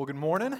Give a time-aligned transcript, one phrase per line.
[0.00, 0.58] Well, good morning.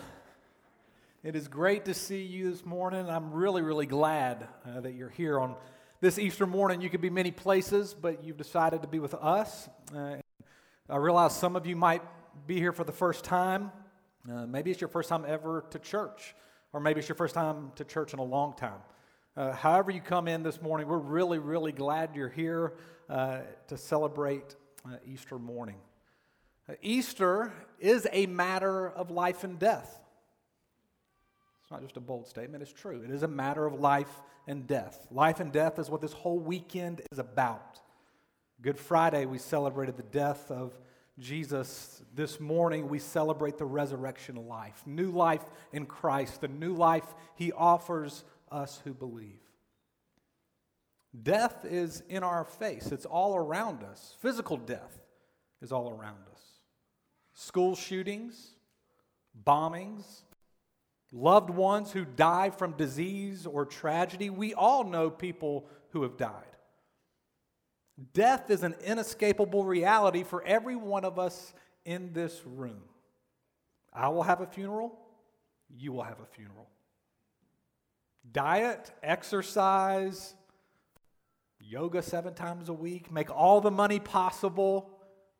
[1.24, 3.08] It is great to see you this morning.
[3.08, 5.56] I'm really, really glad uh, that you're here on
[6.02, 6.82] this Easter morning.
[6.82, 9.66] You could be many places, but you've decided to be with us.
[9.96, 10.16] Uh,
[10.90, 12.02] I realize some of you might
[12.46, 13.72] be here for the first time.
[14.30, 16.34] Uh, maybe it's your first time ever to church,
[16.74, 18.80] or maybe it's your first time to church in a long time.
[19.38, 22.74] Uh, however, you come in this morning, we're really, really glad you're here
[23.08, 23.38] uh,
[23.68, 24.54] to celebrate
[24.84, 25.76] uh, Easter morning.
[26.82, 30.00] Easter is a matter of life and death.
[31.62, 33.02] It's not just a bold statement, it's true.
[33.02, 34.10] It is a matter of life
[34.46, 35.06] and death.
[35.10, 37.80] Life and death is what this whole weekend is about.
[38.60, 40.78] Good Friday, we celebrated the death of
[41.18, 42.02] Jesus.
[42.14, 47.52] This morning, we celebrate the resurrection life, new life in Christ, the new life he
[47.52, 49.40] offers us who believe.
[51.22, 54.16] Death is in our face, it's all around us.
[54.20, 54.98] Physical death
[55.62, 56.49] is all around us
[57.40, 58.50] school shootings,
[59.46, 60.04] bombings,
[61.10, 64.28] loved ones who die from disease or tragedy.
[64.28, 66.44] We all know people who have died.
[68.12, 71.54] Death is an inescapable reality for every one of us
[71.86, 72.82] in this room.
[73.92, 74.98] I will have a funeral,
[75.74, 76.68] you will have a funeral.
[78.30, 80.34] Diet, exercise,
[81.58, 84.90] yoga seven times a week, make all the money possible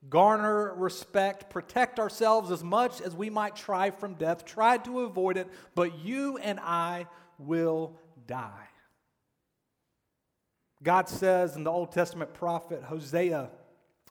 [0.08, 5.36] garner respect, protect ourselves as much as we might try from death, try to avoid
[5.36, 7.06] it, but you and I
[7.38, 8.68] will die.
[10.82, 13.50] God says in the Old Testament prophet Hosea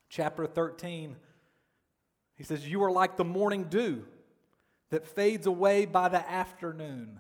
[0.10, 1.16] chapter 13,
[2.36, 4.06] He says, You are like the morning dew
[4.92, 7.20] that fades away by the afternoon.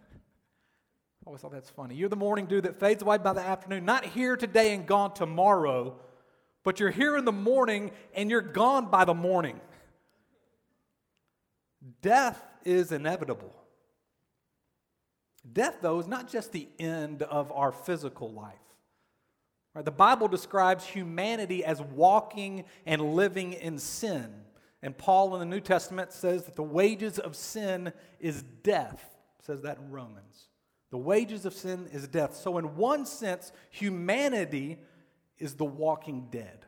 [1.25, 1.95] I always thought that's funny.
[1.95, 5.13] You're the morning dew that fades away by the afternoon, not here today and gone
[5.13, 5.99] tomorrow
[6.63, 9.59] but you're here in the morning and you're gone by the morning.
[12.01, 13.53] Death is inevitable.
[15.51, 18.55] Death, though, is not just the end of our physical life.
[19.73, 19.85] Right?
[19.85, 24.33] The Bible describes humanity as walking and living in sin.
[24.81, 29.03] And Paul in the New Testament says that the wages of sin is death.
[29.41, 30.47] says that in Romans.
[30.91, 32.35] The wages of sin is death.
[32.35, 34.79] So, in one sense, humanity
[35.39, 36.65] is The Walking Dead.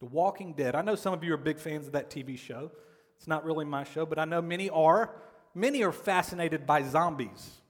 [0.00, 0.74] The Walking Dead.
[0.74, 2.70] I know some of you are big fans of that TV show.
[3.16, 5.14] It's not really my show, but I know many are.
[5.54, 7.60] Many are fascinated by zombies.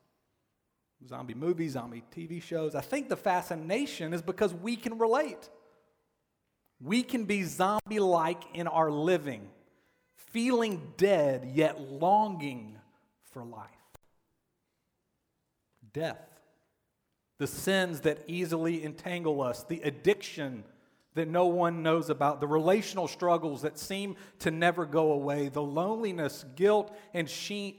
[1.06, 2.74] Zombie movies, zombie TV shows.
[2.74, 5.48] I think the fascination is because we can relate.
[6.80, 9.48] We can be zombie like in our living,
[10.16, 12.78] feeling dead yet longing
[13.32, 13.68] for life.
[15.92, 16.31] Death
[17.38, 20.64] the sins that easily entangle us, the addiction
[21.14, 25.60] that no one knows about, the relational struggles that seem to never go away, the
[25.60, 27.76] loneliness, guilt, and shame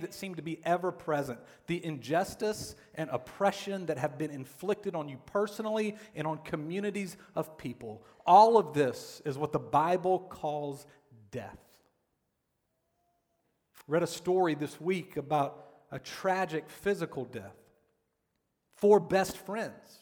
[0.00, 5.08] that seem to be ever present, the injustice and oppression that have been inflicted on
[5.08, 8.02] you personally and on communities of people.
[8.26, 10.84] All of this is what the Bible calls
[11.30, 11.58] death.
[13.86, 17.54] Read a story this week about a tragic physical death
[18.82, 20.00] four best friends.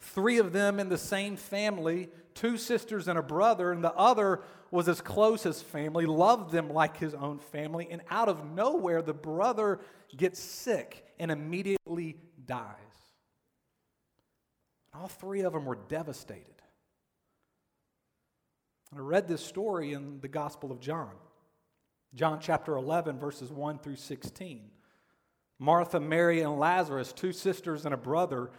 [0.00, 4.40] Three of them in the same family, two sisters and a brother, and the other
[4.70, 9.02] was as close as family, loved them like his own family, and out of nowhere,
[9.02, 9.78] the brother
[10.16, 12.16] gets sick and immediately
[12.46, 12.64] dies.
[14.94, 16.46] All three of them were devastated.
[18.96, 21.12] I read this story in the Gospel of John,
[22.14, 24.70] John chapter 11, verses 1 through 16.
[25.60, 28.50] Martha, Mary, and Lazarus, two sisters and a brother.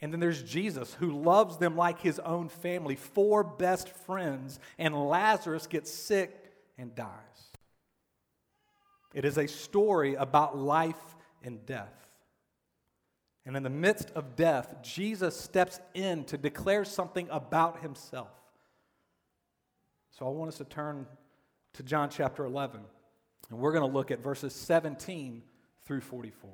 [0.00, 4.94] And then there's Jesus, who loves them like his own family, four best friends, and
[5.08, 6.34] Lazarus gets sick
[6.78, 7.10] and dies.
[9.14, 11.92] It is a story about life and death.
[13.44, 18.32] And in the midst of death, Jesus steps in to declare something about himself.
[20.10, 21.06] So I want us to turn
[21.74, 22.80] to John chapter 11,
[23.50, 25.42] and we're going to look at verses 17
[25.86, 26.50] through 44.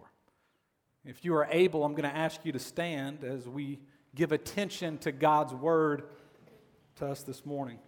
[1.04, 3.80] If you are able, I'm going to ask you to stand as we
[4.14, 6.04] give attention to God's word
[6.96, 7.78] to us this morning.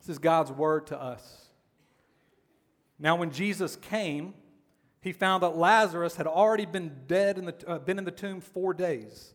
[0.00, 1.48] This is God's word to us.
[2.98, 4.34] Now, when Jesus came,
[5.00, 8.40] he found that Lazarus had already been dead in the, uh, been in the tomb
[8.40, 9.34] four days.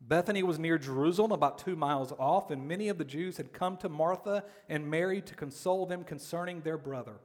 [0.00, 3.76] Bethany was near Jerusalem, about two miles off, and many of the Jews had come
[3.78, 7.20] to Martha and Mary to console them concerning their brother.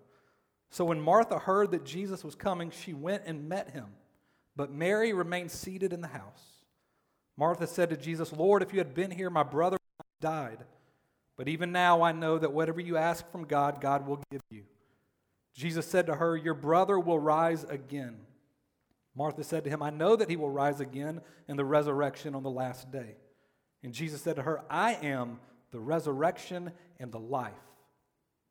[0.69, 3.87] So when Martha heard that Jesus was coming, she went and met him.
[4.55, 6.63] But Mary remained seated in the house.
[7.37, 10.65] Martha said to Jesus, Lord, if you had been here, my brother would have died.
[11.37, 14.63] But even now I know that whatever you ask from God, God will give you.
[15.53, 18.17] Jesus said to her, Your brother will rise again.
[19.15, 22.43] Martha said to him, I know that he will rise again in the resurrection on
[22.43, 23.15] the last day.
[23.83, 25.39] And Jesus said to her, I am
[25.71, 27.53] the resurrection and the life.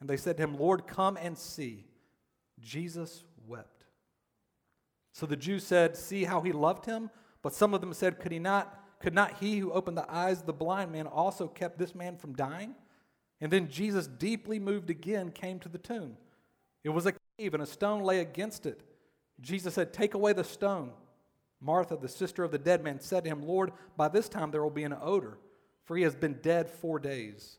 [0.00, 1.86] And they said to him, Lord, come and see.
[2.60, 3.84] Jesus wept.
[5.12, 7.10] So the Jews said, See how he loved him?
[7.42, 8.82] But some of them said, Could he not?
[9.00, 12.16] Could not he who opened the eyes of the blind man also kept this man
[12.16, 12.74] from dying?
[13.40, 16.16] And then Jesus, deeply moved again, came to the tomb.
[16.82, 18.80] It was a cave, and a stone lay against it.
[19.40, 20.92] Jesus said, Take away the stone.
[21.60, 24.62] Martha, the sister of the dead man, said to him, Lord, by this time there
[24.62, 25.38] will be an odor,
[25.84, 27.58] for he has been dead four days.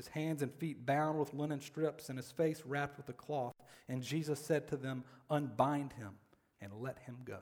[0.00, 3.52] his hands and feet bound with linen strips, and his face wrapped with a cloth.
[3.86, 6.14] And Jesus said to them, Unbind him
[6.62, 7.40] and let him go.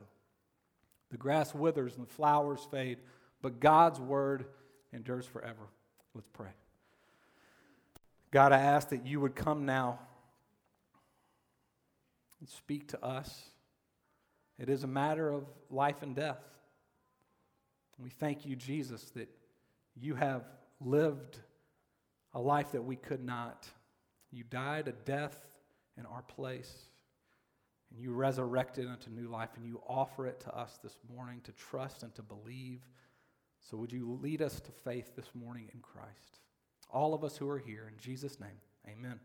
[1.12, 2.98] The grass withers and the flowers fade,
[3.42, 4.46] but God's word
[4.92, 5.68] endures forever.
[6.16, 6.50] Let's pray.
[8.32, 10.00] God, I ask that you would come now
[12.40, 13.40] and speak to us.
[14.58, 16.42] It is a matter of life and death.
[18.02, 19.28] We thank you, Jesus, that
[19.94, 20.42] you have
[20.80, 21.38] lived
[22.34, 23.68] a life that we could not.
[24.30, 25.38] You died a death
[25.98, 26.72] in our place,
[27.90, 31.52] and you resurrected unto new life, and you offer it to us this morning to
[31.52, 32.80] trust and to believe.
[33.60, 36.38] So, would you lead us to faith this morning in Christ?
[36.90, 39.18] All of us who are here, in Jesus' name, amen.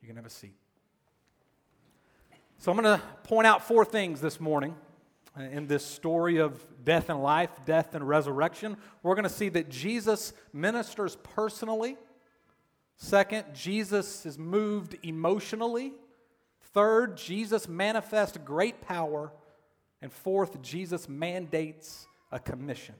[0.00, 0.56] You can have a seat.
[2.58, 4.74] So, I'm going to point out four things this morning
[5.38, 8.76] in this story of death and life, death and resurrection.
[9.02, 11.96] We're going to see that Jesus ministers personally.
[13.02, 15.94] Second, Jesus is moved emotionally.
[16.74, 19.32] Third, Jesus manifests great power.
[20.02, 22.94] And fourth, Jesus mandates a commission.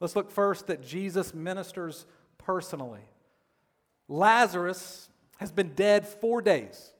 [0.00, 2.06] Let's look first that Jesus ministers
[2.38, 3.02] personally.
[4.08, 6.92] Lazarus has been dead four days.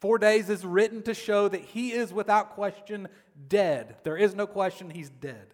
[0.00, 3.08] Four days is written to show that he is without question
[3.48, 3.96] dead.
[4.04, 5.52] There is no question he's dead.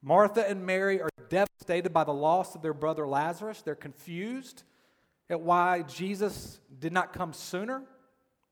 [0.00, 3.60] Martha and Mary are devastated by the loss of their brother Lazarus.
[3.60, 4.62] They're confused
[5.30, 7.82] at why Jesus did not come sooner,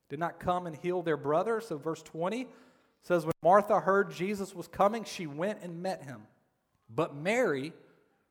[0.09, 1.61] did not come and heal their brother.
[1.61, 2.47] So, verse 20
[3.03, 6.23] says, When Martha heard Jesus was coming, she went and met him.
[6.89, 7.73] But Mary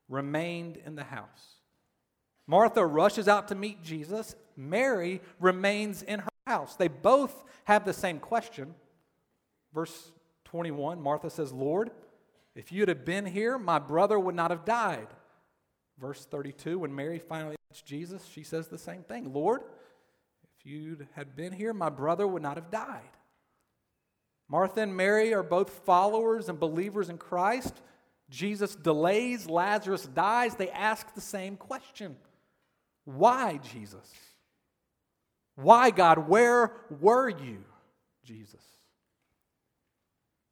[0.09, 1.55] remained in the house.
[2.47, 4.35] Martha rushes out to meet Jesus.
[4.57, 6.75] Mary remains in her house.
[6.75, 8.75] They both have the same question.
[9.73, 10.11] Verse
[10.45, 11.91] 21, Martha says, Lord,
[12.55, 15.07] if you'd have been here, my brother would not have died.
[15.97, 19.61] Verse 32, when Mary finally Jesus, she says the same thing Lord,
[20.59, 23.01] if you had been here, my brother would not have died.
[24.49, 27.73] Martha and Mary are both followers and believers in Christ.
[28.29, 30.55] Jesus delays, Lazarus dies.
[30.55, 32.17] They ask the same question
[33.05, 34.09] Why, Jesus?
[35.55, 36.27] Why, God?
[36.27, 37.63] Where were you,
[38.25, 38.63] Jesus?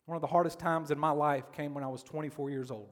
[0.06, 2.90] One of the hardest times in my life came when I was 24 years old.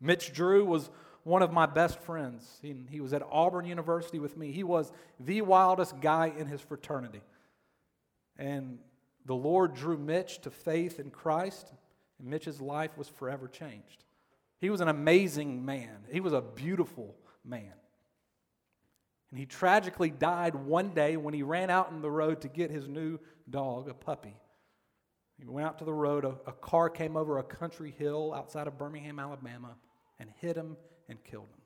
[0.00, 0.90] Mitch Drew was
[1.28, 2.58] one of my best friends.
[2.62, 4.50] He, he, was at Auburn University with me.
[4.50, 7.20] He was the wildest guy in his fraternity.
[8.38, 8.78] And
[9.26, 11.70] the Lord drew Mitch to faith in Christ,
[12.18, 14.04] and Mitch's life was forever changed.
[14.58, 17.74] He was an amazing man, he was a beautiful man.
[19.30, 22.70] And he tragically died one day when he ran out in the road to get
[22.70, 23.18] his new
[23.50, 24.34] dog, a puppy.
[25.38, 26.24] He went out to the road.
[26.24, 29.76] A, a car came over a country hill outside of Birmingham, Alabama,
[30.18, 30.78] and hit him
[31.08, 31.62] and killed him.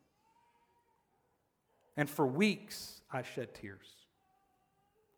[1.96, 3.86] And for weeks, I shed tears.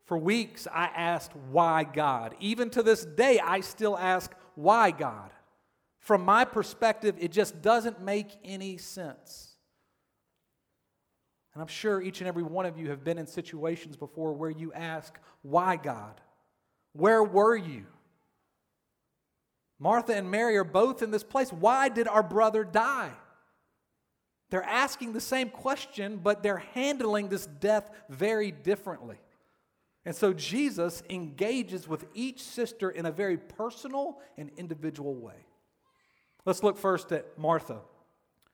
[0.07, 2.35] For weeks, I asked, why God?
[2.40, 5.31] Even to this day, I still ask, why God?
[5.99, 9.54] From my perspective, it just doesn't make any sense.
[11.54, 14.50] And I'm sure each and every one of you have been in situations before where
[14.50, 16.21] you ask, Why God?
[16.93, 17.87] Where were you?
[19.78, 21.52] Martha and Mary are both in this place.
[21.52, 23.12] Why did our brother die?
[24.54, 29.16] They're asking the same question, but they're handling this death very differently.
[30.04, 35.44] And so Jesus engages with each sister in a very personal and individual way.
[36.44, 37.80] Let's look first at Martha.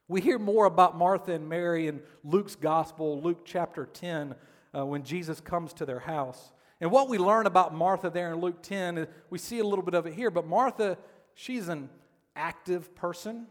[0.08, 4.34] We hear more about Martha and Mary in Luke's gospel, Luke chapter 10,
[4.74, 6.50] uh, when Jesus comes to their house.
[6.80, 9.84] And what we learn about Martha there in Luke 10, uh, we see a little
[9.84, 10.96] bit of it here, but Martha,
[11.34, 11.90] she's an
[12.34, 13.48] active person.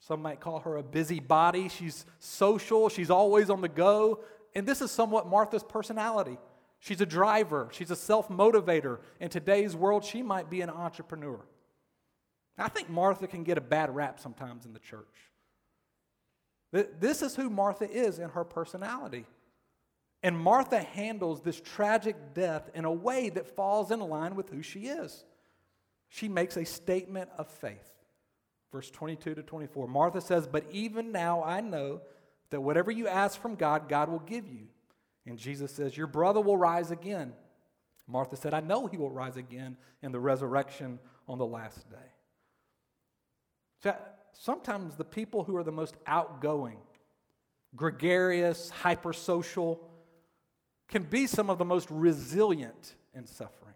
[0.00, 1.68] Some might call her a busybody.
[1.68, 4.20] She's social, she's always on the go.
[4.54, 6.38] And this is somewhat Martha's personality.
[6.80, 8.98] She's a driver, she's a self motivator.
[9.20, 11.38] In today's world, she might be an entrepreneur.
[12.56, 15.04] I think Martha can get a bad rap sometimes in the church.
[16.72, 19.26] This is who Martha is in her personality.
[20.22, 24.62] And Martha handles this tragic death in a way that falls in line with who
[24.62, 25.24] she is.
[26.08, 27.99] She makes a statement of faith.
[28.72, 29.88] Verse 22 to 24.
[29.88, 32.00] Martha says, But even now I know
[32.50, 34.68] that whatever you ask from God, God will give you.
[35.26, 37.32] And Jesus says, Your brother will rise again.
[38.06, 40.98] Martha said, I know he will rise again in the resurrection
[41.28, 41.96] on the last day.
[43.82, 43.96] So
[44.32, 46.78] sometimes the people who are the most outgoing,
[47.76, 49.78] gregarious, hypersocial,
[50.88, 53.74] can be some of the most resilient in suffering.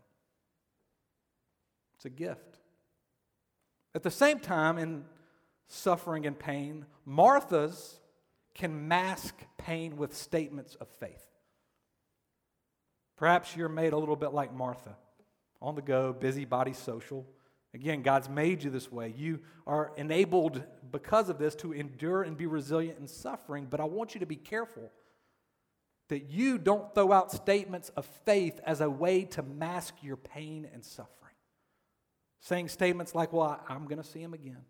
[1.94, 2.53] It's a gift.
[3.94, 5.04] At the same time, in
[5.68, 8.00] suffering and pain, Martha's
[8.54, 11.24] can mask pain with statements of faith.
[13.16, 14.96] Perhaps you're made a little bit like Martha,
[15.62, 17.26] on the go, busybody social.
[17.72, 19.12] Again, God's made you this way.
[19.16, 23.84] You are enabled because of this to endure and be resilient in suffering, but I
[23.84, 24.90] want you to be careful
[26.08, 30.68] that you don't throw out statements of faith as a way to mask your pain
[30.72, 31.23] and suffering.
[32.44, 34.60] Saying statements like, Well, I'm going to see him again.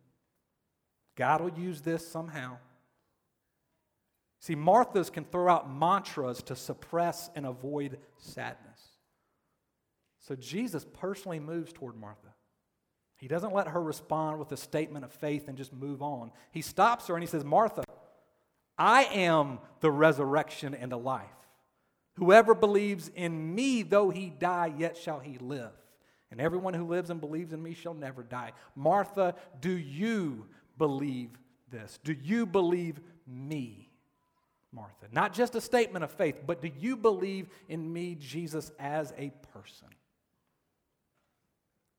[1.17, 2.59] God will use this somehow.
[4.39, 8.81] See, Marthas can throw out mantras to suppress and avoid sadness.
[10.21, 12.35] So Jesus personally moves toward Martha.
[13.17, 16.31] He doesn't let her respond with a statement of faith and just move on.
[16.53, 17.83] He stops her and he says, Martha,
[18.79, 21.27] I am the resurrection and the life.
[22.17, 25.73] Whoever believes in me, though he die, yet shall he live.
[26.35, 28.51] And everyone who lives and believes in me shall never die.
[28.75, 31.31] Martha, do you believe
[31.71, 32.01] this?
[32.03, 33.89] Do you believe me,
[34.73, 35.07] Martha?
[35.13, 39.31] Not just a statement of faith, but do you believe in me, Jesus, as a
[39.53, 39.87] person?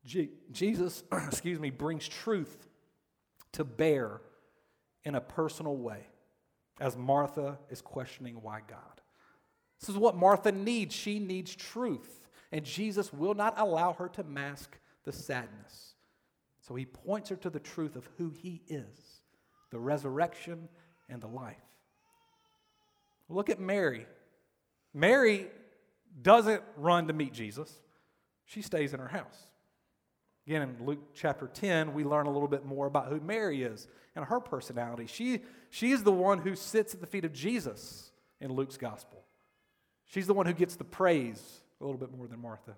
[0.04, 2.68] Jesus, excuse me, brings truth
[3.54, 4.20] to bear
[5.06, 6.08] in a personal way
[6.82, 9.02] as Martha is questioning why God.
[9.80, 10.94] This is what Martha needs.
[10.94, 12.20] She needs truth,
[12.56, 15.96] and Jesus will not allow her to mask the sadness.
[16.62, 19.20] So he points her to the truth of who he is
[19.72, 20.70] the resurrection
[21.10, 21.58] and the life.
[23.28, 24.06] Look at Mary.
[24.94, 25.48] Mary
[26.22, 27.70] doesn't run to meet Jesus,
[28.46, 29.38] she stays in her house.
[30.48, 33.86] Again, in Luke chapter 10, we learn a little bit more about who Mary is
[34.16, 35.08] and her personality.
[35.08, 39.26] She, she is the one who sits at the feet of Jesus in Luke's gospel.
[40.06, 42.76] She's the one who gets the praise a little bit more than Martha.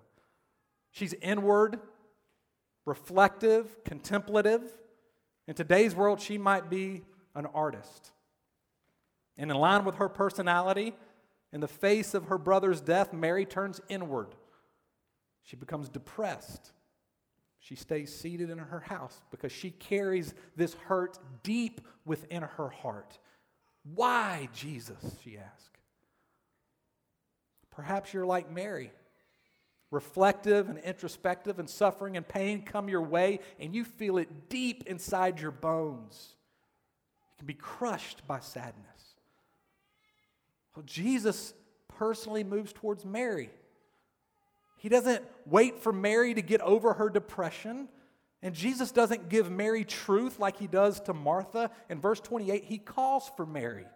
[0.90, 1.78] She's inward,
[2.84, 4.62] reflective, contemplative.
[5.46, 7.02] In today's world, she might be
[7.34, 8.12] an artist.
[9.36, 10.94] And in line with her personality,
[11.52, 14.34] in the face of her brother's death, Mary turns inward.
[15.42, 16.72] She becomes depressed
[17.60, 23.18] she stays seated in her house because she carries this hurt deep within her heart.
[23.94, 25.18] Why, Jesus?
[25.22, 25.77] She asked.
[27.78, 28.92] Perhaps you're like Mary,
[29.90, 34.84] reflective and introspective, and suffering and pain come your way, and you feel it deep
[34.86, 36.34] inside your bones.
[37.32, 38.84] You can be crushed by sadness.
[40.76, 41.54] Well, Jesus
[41.96, 43.50] personally moves towards Mary
[44.78, 47.88] he doesn't wait for Mary to get over her depression.
[48.42, 51.72] And Jesus doesn't give Mary truth like he does to Martha.
[51.90, 53.86] In verse 28, he calls for Mary.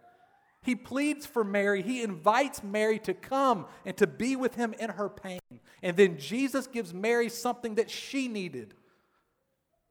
[0.63, 1.81] He pleads for Mary.
[1.81, 5.39] He invites Mary to come and to be with him in her pain.
[5.81, 8.73] And then Jesus gives Mary something that she needed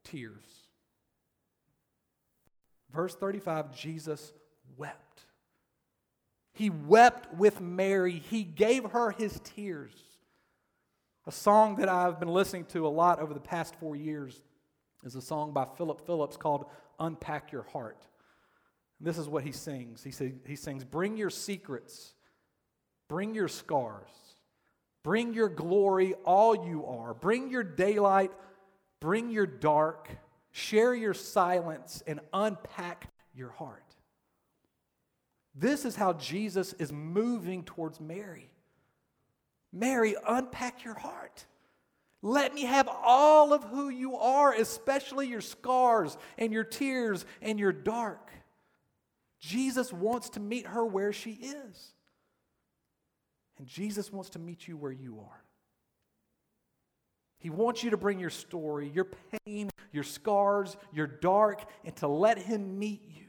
[0.05, 0.43] tears.
[2.93, 4.33] Verse 35 Jesus
[4.77, 5.23] wept.
[6.55, 9.93] He wept with Mary, he gave her his tears.
[11.27, 14.43] A song that I've been listening to a lot over the past four years
[15.05, 16.67] is a song by Philip Phillips called
[16.99, 18.07] Unpack Your Heart.
[19.03, 20.05] This is what he sings.
[20.05, 22.15] He, say, he sings, Bring your secrets,
[23.09, 24.09] bring your scars,
[25.03, 27.13] bring your glory, all you are.
[27.13, 28.31] Bring your daylight,
[29.01, 30.09] bring your dark,
[30.53, 33.83] share your silence, and unpack your heart.
[35.55, 38.51] This is how Jesus is moving towards Mary.
[39.73, 41.45] Mary, unpack your heart.
[42.23, 47.59] Let me have all of who you are, especially your scars and your tears and
[47.59, 48.31] your dark.
[49.43, 51.93] Jesus wants to meet her where she is.
[53.59, 55.43] And Jesus wants to meet you where you are.
[57.39, 59.09] He wants you to bring your story, your
[59.45, 63.27] pain, your scars, your dark, and to let Him meet you.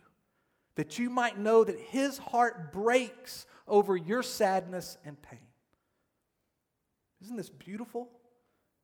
[0.75, 5.39] That you might know that His heart breaks over your sadness and pain.
[7.23, 8.07] Isn't this beautiful?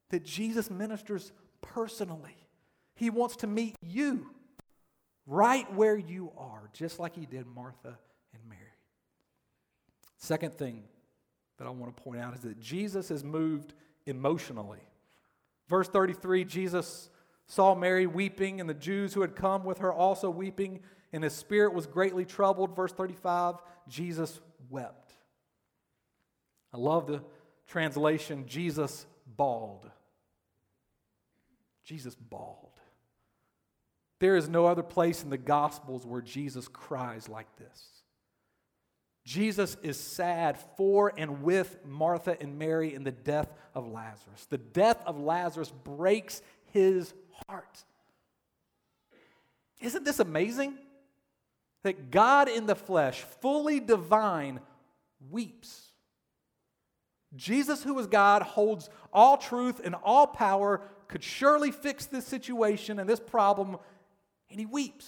[0.09, 1.31] That Jesus ministers
[1.61, 2.35] personally.
[2.95, 4.31] He wants to meet you
[5.29, 7.97] right where you are, just like he did Martha
[8.33, 8.61] and Mary.
[10.17, 10.83] Second thing
[11.57, 13.73] that I want to point out is that Jesus is moved
[14.05, 14.81] emotionally.
[15.67, 17.09] Verse 33 Jesus
[17.45, 20.81] saw Mary weeping, and the Jews who had come with her also weeping,
[21.13, 22.75] and his spirit was greatly troubled.
[22.75, 23.55] Verse 35
[23.87, 25.13] Jesus wept.
[26.73, 27.23] I love the
[27.67, 29.05] translation Jesus
[29.37, 29.89] bawled.
[31.83, 32.78] Jesus bawled.
[34.19, 37.85] There is no other place in the Gospels where Jesus cries like this.
[39.25, 44.47] Jesus is sad for and with Martha and Mary in the death of Lazarus.
[44.49, 46.41] The death of Lazarus breaks
[46.73, 47.13] his
[47.47, 47.83] heart.
[49.81, 50.77] Isn't this amazing?
[51.83, 54.59] That God in the flesh, fully divine,
[55.29, 55.93] weeps.
[57.35, 62.99] Jesus, who is God, holds all truth and all power, could surely fix this situation
[62.99, 63.77] and this problem
[64.49, 65.07] and he weeps.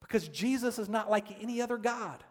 [0.00, 2.22] Because Jesus is not like any other God.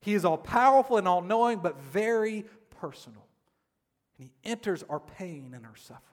[0.00, 2.44] He is all powerful and all knowing, but very
[2.80, 3.26] personal.
[4.18, 6.04] And he enters our pain and our suffering.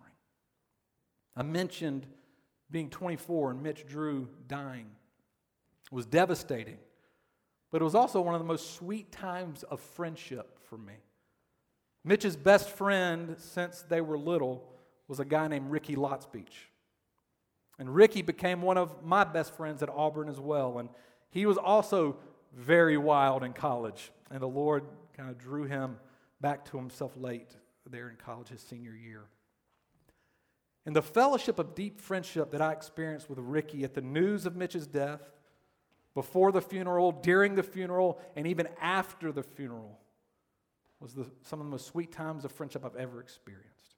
[1.36, 2.06] I mentioned
[2.70, 4.88] being 24 and Mitch Drew dying.
[5.86, 6.78] It was devastating,
[7.72, 10.94] but it was also one of the most sweet times of friendship for me.
[12.04, 14.64] Mitch's best friend since they were little
[15.08, 16.68] was a guy named Ricky Lotsbeach.
[17.80, 20.80] And Ricky became one of my best friends at Auburn as well.
[20.80, 20.90] And
[21.30, 22.18] he was also
[22.54, 24.12] very wild in college.
[24.32, 24.84] And the Lord
[25.16, 25.98] kind of drew him
[26.42, 27.56] back to himself late
[27.90, 29.26] there in college, his senior year.
[30.86, 34.56] And the fellowship of deep friendship that I experienced with Ricky at the news of
[34.56, 35.22] Mitch's death,
[36.18, 40.00] before the funeral, during the funeral, and even after the funeral
[41.00, 43.98] was the, some of the most sweet times of friendship I've ever experienced.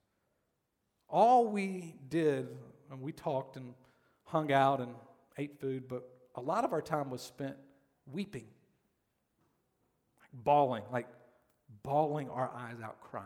[1.08, 2.50] All we did
[2.90, 3.74] and we talked and
[4.26, 4.94] hung out and
[5.38, 7.56] ate food, but a lot of our time was spent
[8.12, 8.48] weeping,
[10.22, 11.08] like bawling, like
[11.84, 13.26] bawling our eyes out, crying.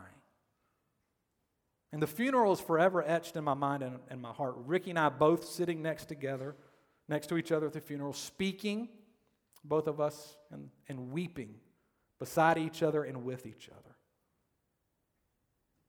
[1.92, 4.54] And the funeral is forever etched in my mind and in my heart.
[4.66, 6.56] Ricky and I both sitting next together,
[7.08, 8.88] next to each other at the funeral, speaking,
[9.62, 11.54] both of us, and, and weeping
[12.18, 13.93] beside each other and with each other.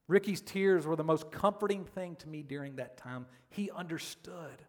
[0.08, 3.26] Ricky's tears were the most comforting thing to me during that time.
[3.50, 4.62] He understood.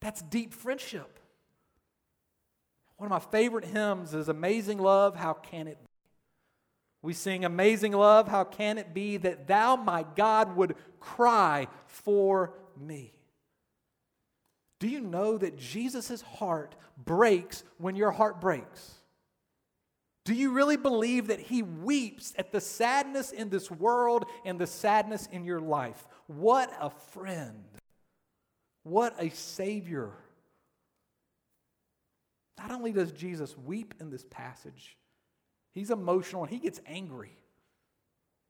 [0.00, 1.18] That's deep friendship.
[2.96, 5.86] One of my favorite hymns is Amazing Love, How Can It Be?
[7.02, 12.54] We sing Amazing Love, How Can It Be That Thou, my God, would cry for
[12.76, 13.12] me?
[14.78, 18.95] Do you know that Jesus' heart breaks when your heart breaks?
[20.26, 24.66] Do you really believe that He weeps at the sadness in this world and the
[24.66, 26.04] sadness in your life?
[26.26, 27.62] What a friend.
[28.82, 30.10] What a Savior.
[32.58, 34.96] Not only does Jesus weep in this passage,
[35.72, 37.38] He's emotional and He gets angry.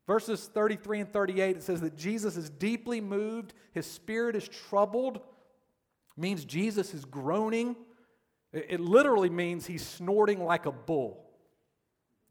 [0.06, 5.20] Verses 33 and 38, it says that Jesus is deeply moved, His spirit is troubled,
[6.16, 7.76] means Jesus is groaning.
[8.54, 11.25] It literally means He's snorting like a bull.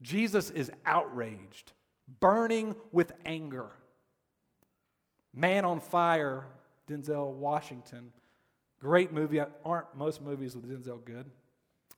[0.02, 1.72] Jesus is outraged,
[2.20, 3.70] burning with anger.
[5.34, 6.44] Man on Fire,
[6.88, 8.12] Denzel Washington,
[8.80, 9.40] Great movie.
[9.64, 11.30] Aren't most movies with Denzel good?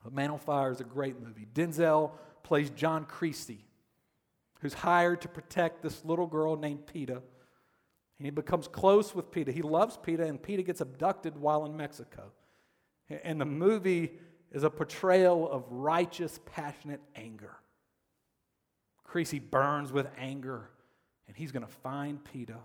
[0.03, 1.47] But Man on Fire is a great movie.
[1.53, 2.11] Denzel
[2.43, 3.65] plays John Creasy,
[4.61, 7.21] who's hired to protect this little girl named Pita.
[8.17, 9.51] And he becomes close with Pita.
[9.51, 12.31] He loves Pita, and Pita gets abducted while in Mexico.
[13.09, 14.13] And the movie
[14.51, 17.55] is a portrayal of righteous, passionate anger.
[19.09, 20.69] Creasy burns with anger,
[21.27, 22.57] and he's going to find Pita,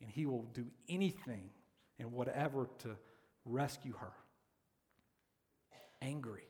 [0.00, 1.50] and he will do anything
[1.98, 2.96] and whatever to
[3.44, 4.12] rescue her.
[6.00, 6.44] Angry.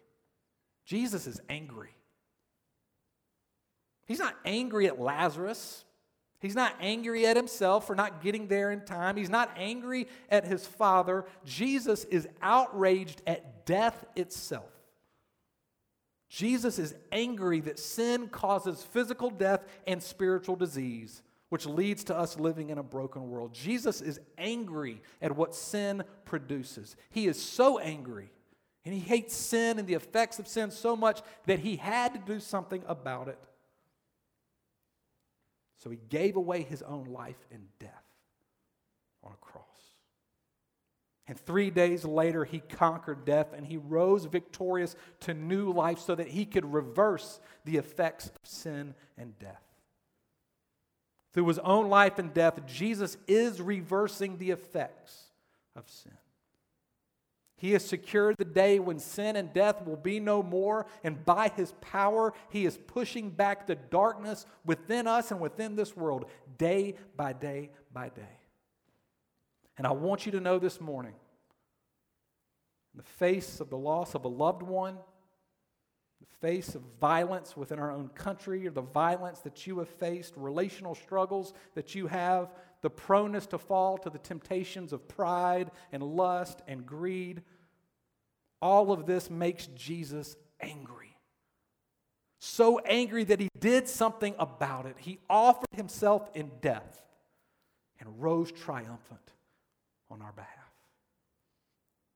[0.84, 1.90] Jesus is angry.
[4.06, 5.84] He's not angry at Lazarus.
[6.38, 9.16] He's not angry at himself for not getting there in time.
[9.16, 11.24] He's not angry at his father.
[11.44, 14.77] Jesus is outraged at death itself.
[16.28, 22.38] Jesus is angry that sin causes physical death and spiritual disease, which leads to us
[22.38, 23.54] living in a broken world.
[23.54, 26.96] Jesus is angry at what sin produces.
[27.10, 28.30] He is so angry,
[28.84, 32.20] and he hates sin and the effects of sin so much that he had to
[32.20, 33.42] do something about it.
[35.78, 38.04] So he gave away his own life and death
[39.22, 39.67] on a cross.
[41.28, 46.14] And three days later, he conquered death and he rose victorious to new life so
[46.14, 49.62] that he could reverse the effects of sin and death.
[51.34, 55.24] Through his own life and death, Jesus is reversing the effects
[55.76, 56.16] of sin.
[57.58, 61.48] He has secured the day when sin and death will be no more, and by
[61.48, 66.94] his power, he is pushing back the darkness within us and within this world day
[67.16, 68.37] by day by day.
[69.78, 71.14] And I want you to know this morning,
[72.92, 74.96] in the face of the loss of a loved one,
[76.20, 80.34] the face of violence within our own country, or the violence that you have faced,
[80.36, 82.50] relational struggles that you have,
[82.82, 87.42] the proneness to fall to the temptations of pride and lust and greed,
[88.60, 91.16] all of this makes Jesus angry.
[92.40, 94.96] So angry that he did something about it.
[94.98, 97.04] He offered himself in death
[98.00, 99.32] and rose triumphant
[100.10, 100.50] on our behalf.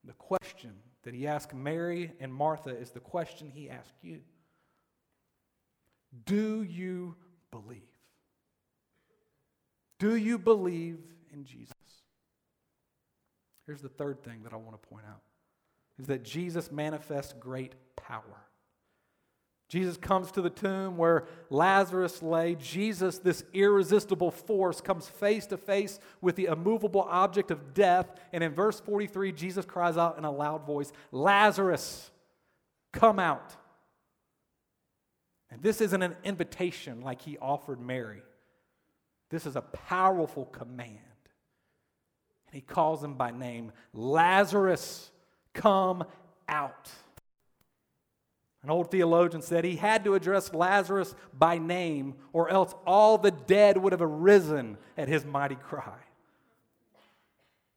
[0.04, 0.72] The question
[1.04, 4.20] that he asked Mary and Martha is the question he asked you
[6.24, 7.16] Do you
[7.50, 7.82] believe?
[9.98, 10.98] Do you believe
[11.32, 11.74] in Jesus?
[13.66, 15.20] Here's the third thing that I want to point out
[15.98, 18.48] is that Jesus manifests great power.
[19.72, 22.56] Jesus comes to the tomb where Lazarus lay.
[22.56, 28.06] Jesus, this irresistible force, comes face to face with the immovable object of death.
[28.34, 32.10] And in verse 43, Jesus cries out in a loud voice, Lazarus,
[32.92, 33.56] come out.
[35.50, 38.22] And this isn't an invitation like he offered Mary,
[39.30, 40.98] this is a powerful command.
[42.46, 45.10] And he calls him by name Lazarus,
[45.54, 46.04] come
[46.46, 46.90] out.
[48.62, 53.32] An old theologian said he had to address Lazarus by name, or else all the
[53.32, 55.98] dead would have arisen at his mighty cry.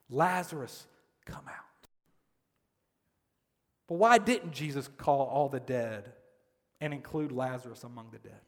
[0.10, 0.86] Lazarus,
[1.26, 1.88] come out.
[3.88, 6.12] But why didn't Jesus call all the dead
[6.80, 8.42] and include Lazarus among the dead?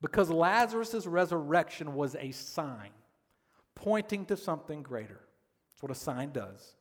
[0.00, 2.90] Because Lazarus' resurrection was a sign
[3.76, 5.20] pointing to something greater.
[5.70, 6.74] That's what a sign does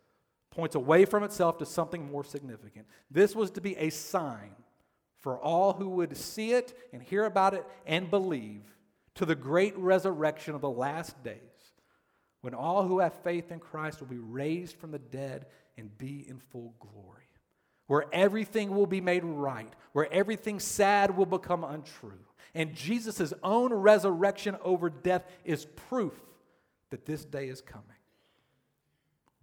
[0.52, 2.86] points away from itself to something more significant.
[3.10, 4.52] This was to be a sign
[5.18, 8.64] for all who would see it and hear about it and believe
[9.16, 11.38] to the great resurrection of the last days,
[12.42, 15.46] when all who have faith in Christ will be raised from the dead
[15.78, 17.30] and be in full glory,
[17.88, 22.26] where everything will be made right, where everything sad will become untrue.
[22.54, 26.14] And Jesus' own resurrection over death is proof
[26.90, 27.86] that this day is coming.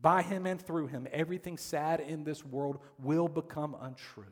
[0.01, 4.25] By him and through him, everything sad in this world will become untrue.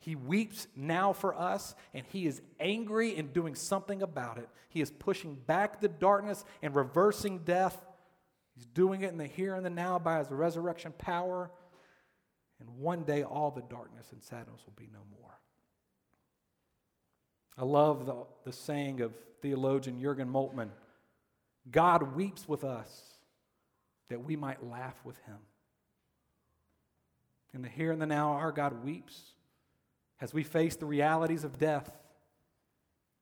[0.00, 4.48] He weeps now for us, and he is angry in doing something about it.
[4.68, 7.86] He is pushing back the darkness and reversing death.
[8.56, 11.52] He's doing it in the here and the now by his resurrection power.
[12.58, 15.38] And one day, all the darkness and sadness will be no more.
[17.56, 20.70] I love the, the saying of theologian Jurgen Moltmann
[21.70, 23.11] God weeps with us
[24.12, 25.38] that we might laugh with him.
[27.54, 29.20] In the here and the now, our God weeps
[30.20, 31.90] as we face the realities of death.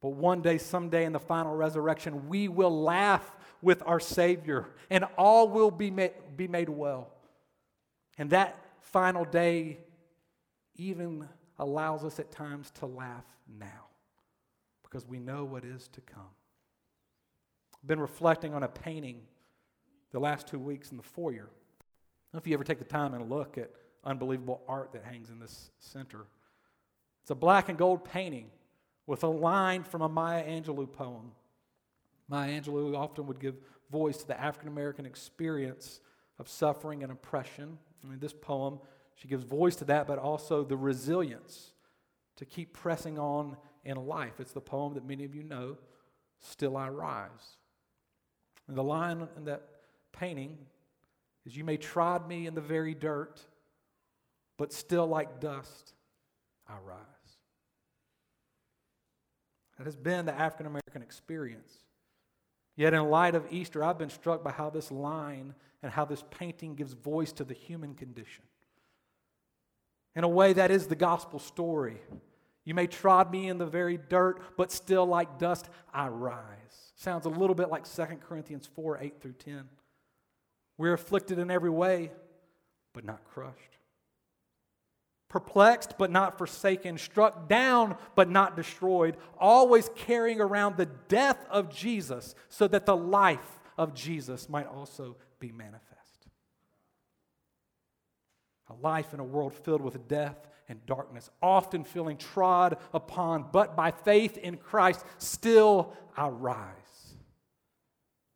[0.03, 5.05] But one day, someday in the final resurrection, we will laugh with our Savior and
[5.16, 7.12] all will be made, be made well.
[8.18, 9.79] And that final day
[10.76, 13.24] even allows us at times to laugh
[13.59, 13.87] now
[14.83, 16.22] because we know what is to come.
[17.74, 19.22] I've been reflecting on a painting
[20.12, 21.51] the last two weeks in the foyer.
[22.35, 23.70] if you ever take the time and look at
[24.05, 26.27] unbelievable art that hangs in this center.
[27.23, 28.51] It's a black and gold painting
[29.07, 31.33] with a line from a Maya Angelou poem.
[32.29, 33.57] Maya Angelou often would give
[33.90, 36.01] voice to the African American experience
[36.38, 37.79] of suffering and oppression.
[38.03, 38.79] I mean, this poem,
[39.16, 41.73] she gives voice to that, but also the resilience
[42.37, 44.40] to keep pressing on in life.
[44.40, 45.77] It's the poem that many of you know,
[46.38, 47.59] Still I Rise.
[48.66, 49.62] And the line in that
[50.12, 50.59] painting
[51.46, 53.40] is You may trod me in the very dirt,
[54.59, 55.94] but still like dust
[56.68, 56.99] I rise.
[59.79, 61.73] That has been the African American experience.
[62.77, 66.23] Yet, in light of Easter, I've been struck by how this line and how this
[66.31, 68.44] painting gives voice to the human condition.
[70.14, 71.99] In a way, that is the gospel story.
[72.64, 76.92] You may trod me in the very dirt, but still like dust I rise.
[76.94, 79.64] Sounds a little bit like 2 Corinthians 4 8 through 10.
[80.81, 82.11] We're afflicted in every way,
[82.95, 83.77] but not crushed.
[85.29, 86.97] Perplexed, but not forsaken.
[86.97, 89.19] Struck down, but not destroyed.
[89.38, 95.19] Always carrying around the death of Jesus so that the life of Jesus might also
[95.38, 95.85] be manifest.
[98.71, 103.77] A life in a world filled with death and darkness, often feeling trod upon, but
[103.77, 106.89] by faith in Christ, still I rise.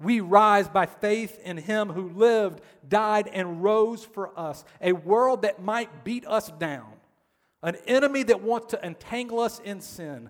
[0.05, 4.65] We rise by faith in Him who lived, died, and rose for us.
[4.81, 6.93] A world that might beat us down,
[7.63, 10.29] an enemy that wants to entangle us in sin.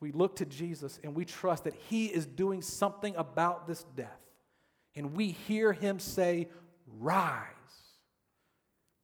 [0.00, 4.20] We look to Jesus and we trust that He is doing something about this death.
[4.94, 6.48] And we hear Him say,
[6.98, 7.42] Rise.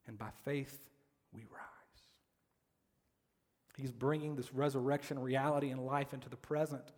[0.06, 0.78] And by faith,
[1.32, 1.62] we rise.
[3.76, 6.92] He's bringing this resurrection reality and life into the present.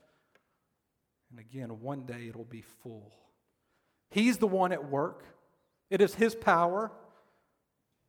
[1.34, 3.12] And again, one day it'll be full.
[4.08, 5.24] He's the one at work,
[5.90, 6.92] it is His power.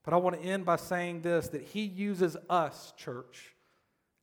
[0.03, 3.55] But I want to end by saying this that He uses us, church,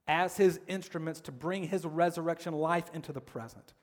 [0.07, 3.75] as His instruments to bring His resurrection life into the present.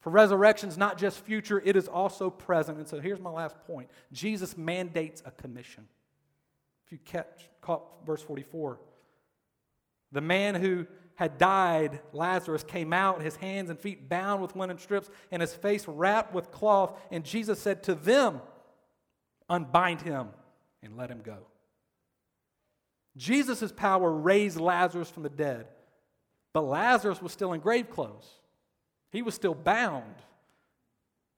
[0.00, 2.78] For resurrection is not just future, it is also present.
[2.78, 5.86] And so here's my last point Jesus mandates a commission.
[6.86, 8.80] If you catch, caught verse 44,
[10.10, 10.88] the man who
[11.18, 15.52] had died, Lazarus, came out, his hands and feet bound with linen strips, and his
[15.52, 16.96] face wrapped with cloth.
[17.10, 18.40] And Jesus said to them,
[19.48, 20.28] Unbind him
[20.80, 21.38] and let him go.
[23.16, 25.66] Jesus' power raised Lazarus from the dead,
[26.52, 28.28] but Lazarus was still in grave clothes.
[29.10, 30.14] He was still bound.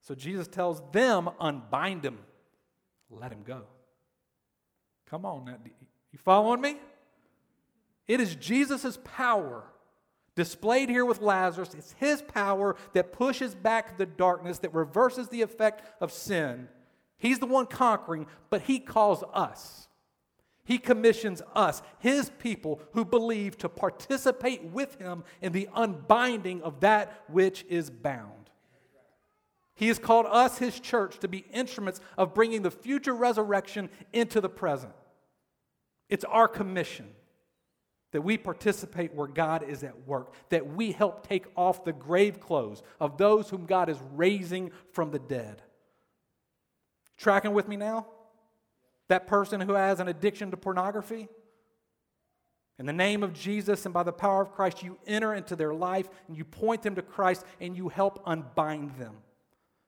[0.03, 2.19] So Jesus tells them, Unbind him,
[3.09, 3.63] let him go.
[5.09, 5.47] Come on.
[6.13, 6.77] You following me?
[8.11, 9.63] It is Jesus' power
[10.35, 11.75] displayed here with Lazarus.
[11.75, 16.67] It's his power that pushes back the darkness, that reverses the effect of sin.
[17.19, 19.87] He's the one conquering, but he calls us.
[20.65, 26.81] He commissions us, his people who believe, to participate with him in the unbinding of
[26.81, 28.51] that which is bound.
[29.77, 34.41] He has called us, his church, to be instruments of bringing the future resurrection into
[34.41, 34.95] the present.
[36.09, 37.07] It's our commission
[38.13, 42.41] that we participate where God is at work, that we help take off the grave
[42.41, 45.63] clothes of those whom God is raising from the dead.
[47.17, 48.07] Tracking with me now?
[49.09, 51.29] That person who has an addiction to pornography?
[52.79, 55.75] In the name of Jesus and by the power of Christ, you enter into their
[55.75, 59.17] life and you point them to Christ and you help unbind them.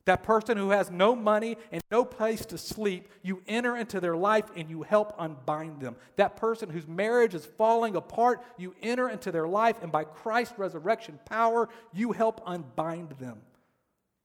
[0.04, 4.16] That person who has no money and no place to sleep, you enter into their
[4.16, 5.94] life and you help unbind them.
[6.16, 10.58] That person whose marriage is falling apart, you enter into their life and by Christ's
[10.58, 13.42] resurrection power, you help unbind them.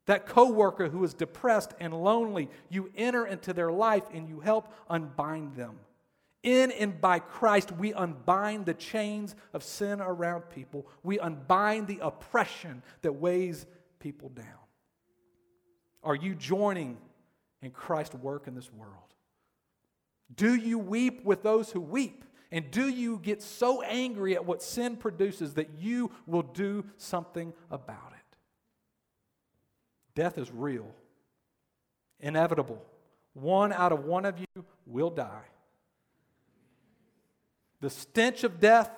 [0.08, 4.74] That coworker who is depressed and lonely, you enter into their life and you help
[4.90, 5.78] unbind them.
[6.42, 10.88] In and by Christ, we unbind the chains of sin around people.
[11.04, 13.66] We unbind the oppression that weighs
[14.00, 14.46] people down.
[16.04, 16.98] Are you joining
[17.62, 18.94] in Christ's work in this world?
[20.34, 22.24] Do you weep with those who weep?
[22.52, 27.54] And do you get so angry at what sin produces that you will do something
[27.70, 28.38] about it?
[30.16, 30.88] Death is real,
[32.20, 32.84] inevitable.
[33.34, 35.46] One out of one of you will die.
[37.82, 38.90] The stench of death,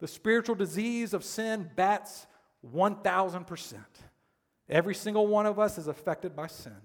[0.00, 2.26] the spiritual disease of sin bats
[2.74, 3.76] 1,000%.
[4.68, 6.76] Every single one of us is affected by sin.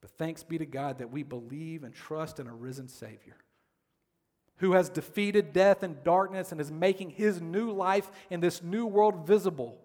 [0.00, 3.36] But thanks be to God that we believe and trust in a risen Savior
[4.58, 8.86] who has defeated death and darkness and is making his new life in this new
[8.86, 9.78] world visible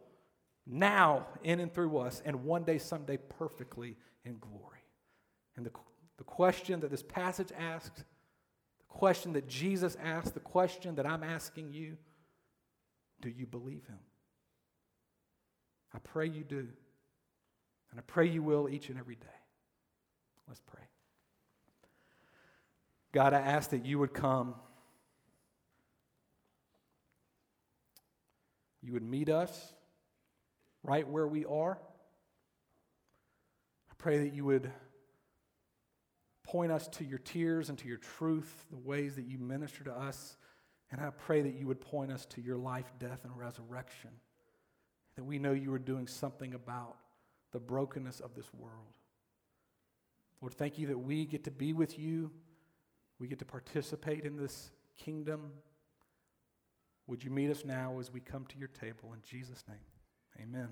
[0.65, 4.79] now in and through us, and one day, someday, perfectly in glory.
[5.55, 5.71] And the,
[6.17, 11.23] the question that this passage asks, the question that Jesus asked, the question that I'm
[11.23, 11.97] asking you
[13.21, 13.99] do you believe him?
[15.93, 16.67] I pray you do.
[17.91, 19.27] And I pray you will each and every day.
[20.47, 20.83] Let's pray.
[23.11, 24.55] God, I ask that you would come.
[28.81, 29.73] You would meet us
[30.83, 31.77] right where we are.
[33.89, 34.71] I pray that you would
[36.43, 39.91] point us to your tears and to your truth, the ways that you minister to
[39.91, 40.37] us.
[40.91, 44.09] And I pray that you would point us to your life, death, and resurrection.
[45.21, 46.95] That we know you are doing something about
[47.51, 48.87] the brokenness of this world.
[50.41, 52.31] Lord, thank you that we get to be with you.
[53.19, 55.51] We get to participate in this kingdom.
[57.05, 59.13] Would you meet us now as we come to your table?
[59.13, 59.77] In Jesus' name,
[60.41, 60.69] amen.